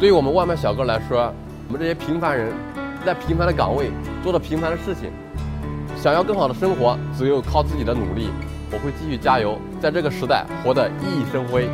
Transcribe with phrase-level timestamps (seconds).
[0.00, 1.30] 对于我们外卖小哥来说，
[1.68, 2.54] 我们这些平凡人，
[3.04, 3.90] 在平凡的岗位
[4.22, 5.12] 做着平凡的事情，
[5.94, 8.30] 想要更好的生活，只有靠自己的努力。
[8.72, 11.68] 我会继续加油，在这个时代活得熠熠生辉。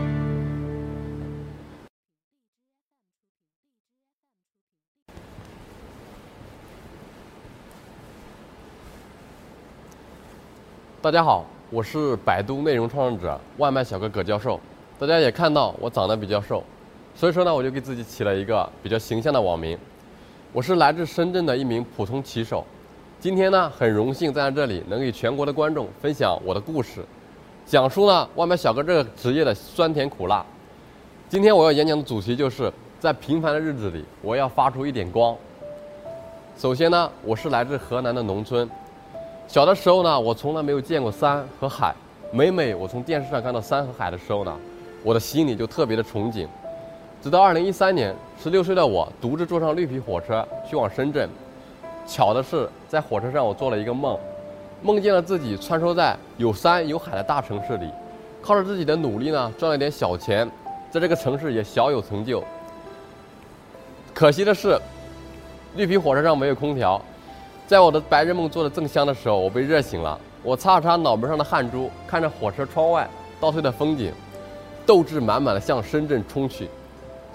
[11.00, 14.60] 大家好，我是百度内容创作者外卖小哥葛教授。
[14.98, 16.64] 大家也看到我长得比较瘦，
[17.18, 19.76] 所以说呢，我就给自己起了一个比较形象的网名。
[20.52, 22.62] 我是来自深圳的一名普通骑手，
[23.18, 27.02] 今天呢，很荣幸站在这里能给全国的观众分享我的故事，
[27.64, 30.44] 讲述呢外卖小哥这个职业的酸甜苦辣。
[31.26, 32.70] 今天我要演讲的主题就是
[33.00, 35.34] 在平凡的日子里，我要发出一点光。
[36.58, 38.68] 首先呢，我是来自河南的农村，
[39.48, 41.94] 小的时候呢，我从来没有见过山和海，
[42.30, 44.54] 每每我从电视上看到山和海的时候呢。
[45.02, 46.48] 我的心里就特别的憧憬，
[47.26, 51.28] 直到二零一三年，十六岁的我独自坐上绿皮火车去往深圳。
[52.06, 54.16] 巧的是，在火车上我做了一个梦，
[54.80, 57.90] 梦见了自己穿梭在有山有海的大城市里，
[58.40, 60.48] 靠着自己的努力呢赚了点小钱，
[60.88, 62.44] 在这个城市也小有成就。
[64.14, 64.78] 可惜的是，
[65.74, 67.02] 绿皮火车上没有空调，
[67.66, 70.16] 在我的白日梦做的正香的时候，我被热醒了。
[70.44, 73.10] 我擦了擦脑门上的汗珠，看着火车窗外
[73.40, 74.12] 倒退的风景。
[74.86, 76.68] 斗志满满的向深圳冲去，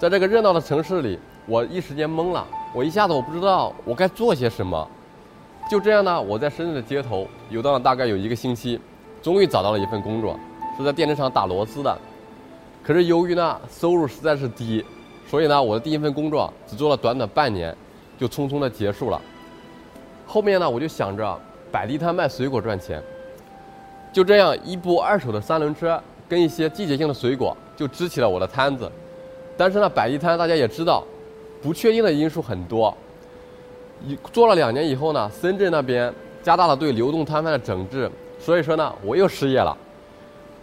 [0.02, 4.88] 在这个热闹的城市里，我一时间懵了，我一下子我不知道我该做些什么。
[5.70, 8.80] 就这样呢，我在深圳的街头游荡了大概有一个星期，
[9.22, 10.36] 终于找到了一份工作，
[10.76, 11.98] 是在电子厂打螺丝的。
[12.82, 14.84] 可是由于呢收入实在是低，
[15.24, 17.72] 所以呢我的第一份工作只做了短短半年，
[18.18, 19.22] 就匆匆的结束了。
[20.26, 21.38] 后面呢我就想着
[21.70, 23.00] 摆地摊卖水果赚钱。
[24.12, 26.02] 就这样一部二手的三轮车。
[26.28, 28.90] 跟一些季节性的水果就支起了我的摊子，
[29.56, 31.04] 但是呢，摆地摊大家也知道，
[31.62, 32.94] 不确定的因素很多。
[34.06, 39.76] 一做了两年以后呢，深圳那边加大了对流动摊贩的整治，所以说呢，我又失业了。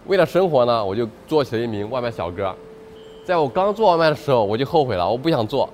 [0.06, 2.54] 为了生活呢，我就做起了一名外卖小哥。
[3.24, 5.68] 在我刚做外卖的时候，我就后悔了，我不想做，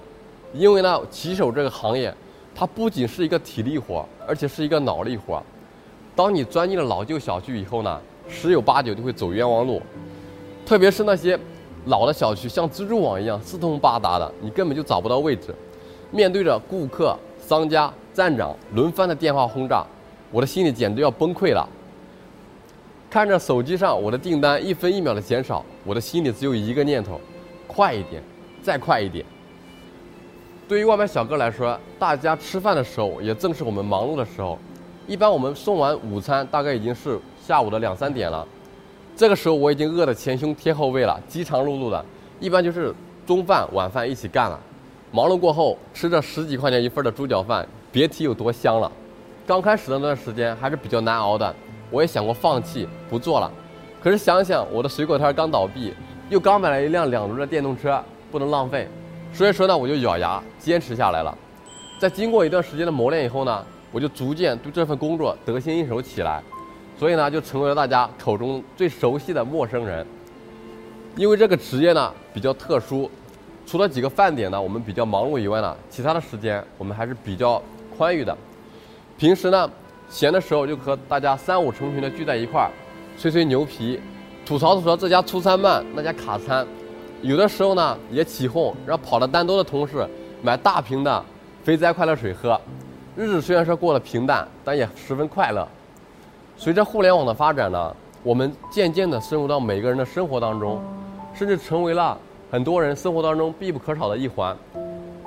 [0.52, 2.14] 因为呢，骑手这个行业，
[2.54, 5.42] 它不仅是一个体力活，而且是一个脑力活。
[6.14, 8.00] 当你钻进了老旧小区以后呢？
[8.28, 9.80] 十有八九就会走冤枉路，
[10.66, 11.38] 特别是那些
[11.86, 15.54] 老的小区，像蜘蛛网一样四通八达的，你根本就找不到位置。
[16.10, 19.84] 面对着顾客、商家、站长轮番的电话轰炸，
[20.30, 21.68] 我的心里简直要崩溃了。
[23.08, 27.20] 看着手机上我的订单一分一秒的减少，我的心里只有一个念头：
[27.66, 28.22] 快一点，
[28.62, 29.24] 再快一点。
[30.68, 34.58] 对于外卖小哥来说，大家吃饭的时候也正是我们忙碌的时候。
[35.06, 37.18] 一般我们送完午餐，大概已经是。
[37.40, 38.44] 下午的两三点了，
[39.16, 42.04] 这个时候我已经饿得前胸贴后背了，饥肠辘辘的。
[42.38, 42.94] 一般就是
[43.26, 44.60] 中饭、晚饭一起干了。
[45.10, 48.92] 忙碌过后，吃着十几块钱一份的猪脚饭，别提有多香了。
[49.46, 51.54] 刚开始的那段时间还是比较难熬的，
[51.90, 53.50] 我也想过放弃不做了。
[54.02, 55.94] 可是想想我的水果摊刚倒闭，
[56.28, 57.98] 又刚买了一辆两轮的电动车，
[58.30, 58.86] 不能浪费，
[59.32, 61.36] 所以说呢，我就咬牙坚持下来了。
[61.98, 66.42] 在经过一段时间的磨练以后呢，我就逐渐对这份工作得心应手起来。
[66.98, 70.06] 所以呢，就成为了大家口中最熟悉的陌生人。
[71.16, 73.10] 因为这个职业呢比较特殊，
[73.66, 77.62] 除了几个饭点呢我们比较忙碌以外呢，其他的时间我们还是比较
[77.96, 78.36] 宽裕的。
[79.16, 79.70] 平时呢
[80.08, 82.70] 闲的时候就和大家三五成群的聚在一块儿，
[83.18, 83.98] 吹吹牛皮，
[84.44, 86.66] 吐槽吐槽这家出餐慢，那家卡餐。
[87.22, 90.06] 有的时候呢也起哄，让跑的单多的同事
[90.42, 91.24] 买大瓶的
[91.64, 92.60] 肥宅快乐水喝。
[93.16, 95.66] 日子虽然说过得平淡，但也十分快乐。
[96.58, 100.80] 随着互联网的发展呢，我们渐渐地深入到每个人的生活当中，
[101.34, 102.16] 甚至成为了
[102.50, 104.56] 很多人生活当中必不可少的一环。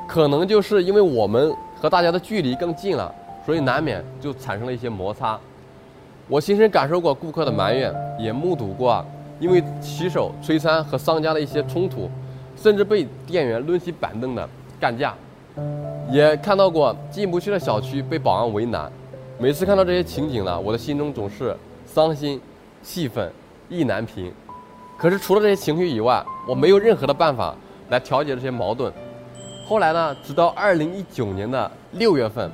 [0.08, 3.14] 可能就是因为我们和大家的距离更近了，
[3.46, 5.40] 所以难免就产生了一些摩擦。
[6.28, 9.06] 我亲身感受过顾客的埋怨，也目睹过
[9.40, 12.10] 因为骑手催餐和商家的一些冲突，
[12.56, 14.50] 甚至被店员抡起板凳的
[14.80, 15.14] 干架，
[16.12, 18.92] 也看到过进不去的小区被保安为难。
[19.42, 21.56] 每次看到这些情景呢，我的心中总是
[21.86, 22.42] 伤心、
[22.84, 23.32] 气愤、
[23.70, 24.30] 意难平。
[24.98, 27.56] 可是除了这些情绪以外，我没有任何的办法
[27.88, 28.92] 来调节这些矛盾。
[29.66, 32.52] 后来呢，直到二零一九年的六月份，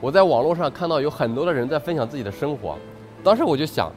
[0.00, 2.78] 我在网络上看到有很多的人在分享自己的生活。
[3.22, 3.92] 当时我就想，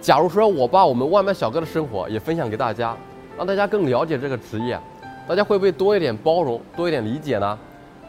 [0.00, 2.96] 假如说我把我们外卖小哥的生活也分享给大家，
[3.36, 4.78] 让大家更了解这个职业，
[5.26, 7.58] 大家会不会多一点包容，多一点理解呢？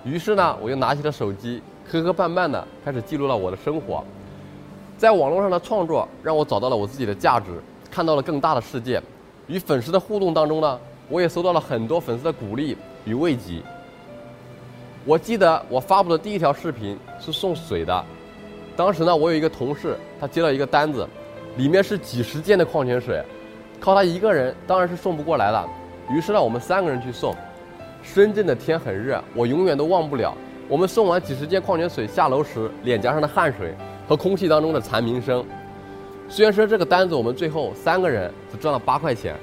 [0.03, 1.63] 于是呢，我就拿起了手机。
[1.89, 4.03] 磕磕绊绊的开始记录了我的生活，
[4.97, 7.51] 在网络上的创作让我找到了我自己的价值，
[7.91, 9.01] 看到了更大的世界。
[9.47, 13.61] 与粉丝的互动当中呢，我也收到了很多粉丝的鼓励，与慰藉。
[15.05, 18.05] 我记得我发布的第一条视频是送水的，
[18.75, 21.07] 当时呢，我有一个同事，他接到一个单子，
[21.57, 23.23] 里面是几十件的矿泉水，
[23.79, 25.69] 靠他一个人当然是送不过来了。
[26.09, 27.35] 于是呢，我们三个人去送。
[28.01, 30.35] 深圳的天很热，我永远都忘不了
[30.67, 33.73] 我们送完几十件矿泉水下楼时脸颊上的汗水
[34.07, 35.45] 和空气当中的蝉鸣声。
[36.27, 39.35] 虽然说这个单子我们最后三个人只赚了八块钱，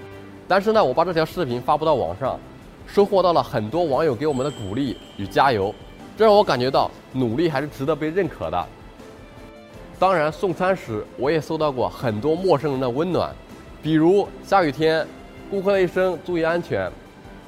[0.49, 2.39] 但是呢，我把这条视频发布到网上。
[2.85, 5.73] 收获到了很多网友给我们的鼓励与加油，
[6.17, 8.67] 这让我感觉到努力还是值得被认可的。
[10.01, 13.33] 当然，送餐时我也收到过很多陌生人的温暖，
[13.81, 15.07] 比如下雨天
[15.49, 16.91] 顾客的一声“注意安全”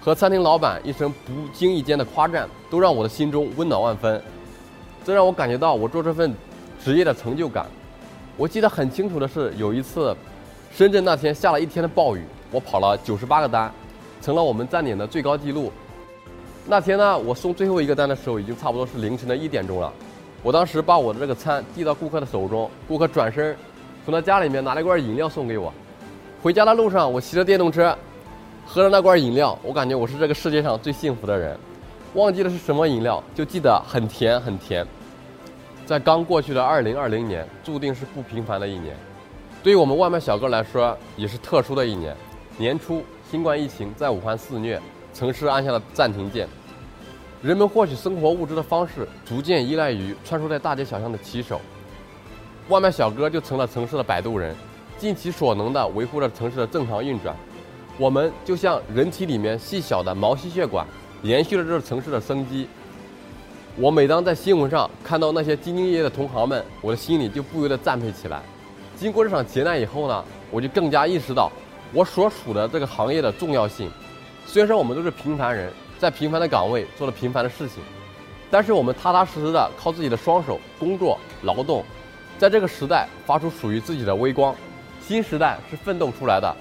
[0.05, 4.23] 和餐厅老板一声不经意间的夸赞，都让我的心中温暖万分。
[5.03, 6.35] 这让我感觉到我做这份
[6.79, 7.65] 职业的成就感。
[8.37, 10.15] 我记得很清楚的是，有一次
[10.71, 13.73] 深圳那天下了一天的暴雨，我跑了九十八个单。
[14.21, 15.73] 成了我们站点的最高纪录。
[16.67, 19.91] 那天呢，我送最后一个单的时候，已经差不多是凌晨的一点钟了。
[20.43, 23.57] 我当时把我的这个餐递到顾客的手中，顾客转身
[24.05, 25.73] 从他家里面拿了一罐饮料送给我。
[26.43, 27.97] 回家的路上，我骑着电动车，
[28.67, 31.59] 喝了那罐饮料，我感觉我是这个世界上最幸福的人。
[32.15, 34.87] 忘记了是什么饮料，就记得很甜很甜。
[35.85, 38.97] 在刚过去的二零二零年，注定是不平凡的一年，
[39.63, 42.17] 对于我们外卖小哥来说，也是特殊的一年。
[42.57, 43.05] 年初。
[43.31, 44.81] 新冠疫情在武汉肆虐，
[45.13, 46.47] 城市按下了暂停键。
[47.43, 51.61] 人们获取生活物资的方式逐渐依赖于穿梭在大街小巷的骑手，
[52.69, 54.55] 外卖小哥就成了城市的摆渡人，
[54.99, 57.35] 尽其所能地维护着城市的正常运转。
[57.97, 60.87] 我们就像人体里面细小的毛细血管，
[61.23, 62.69] 延续了这个城市的生机。
[63.77, 68.43] 我每当在新闻上看到那些兢兢业业的同行们，我的心里就不由得赞佩起来。
[68.97, 71.51] 经过这场劫难以后呢，我就更加意识到。
[71.93, 73.89] 我所处的这个行业的重要性，
[74.47, 77.81] 虽然说我们都是平凡人，在平凡的岗位做了平凡的事情，
[78.51, 81.85] 但是我们踏踏实实的靠自己的双手工作劳动，
[82.37, 84.53] 在这个时代发出属于自己的微光。
[85.01, 86.57] 新时代是奋斗出来的，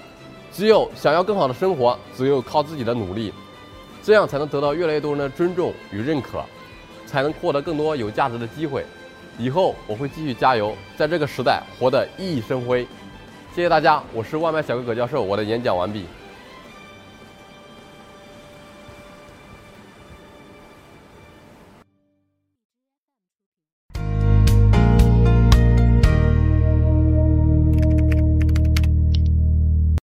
[0.56, 3.32] 只有想要更好的生活，只有靠自己的努力，
[4.04, 6.44] 这样才能得到越来越多人的尊重与认可，
[7.04, 8.86] 才能获得更多有价值的机会。
[9.36, 12.86] 以后我会继续加油，在这个时代活得熠熠生辉。
[13.52, 16.04] 谢谢大家，我是外卖小哥葛教授，我的演讲完毕。